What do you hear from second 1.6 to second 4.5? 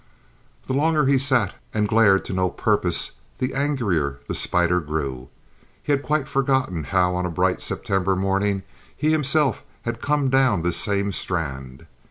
and glared to no purpose, the angrier the